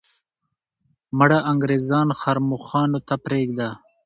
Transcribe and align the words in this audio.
مړه 1.17 1.39
انګریزان 1.51 2.07
ښرموښانو 2.19 2.99
ته 3.07 3.15
پرېږده. 3.25 3.69